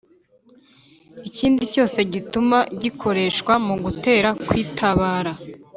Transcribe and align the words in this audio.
ikindi 1.27 1.63
cyose 1.73 1.97
gituma 2.13 2.57
gikoreshwa 2.81 3.53
mu 3.65 3.75
gutera 3.85 4.29
kwitabara 4.47 5.31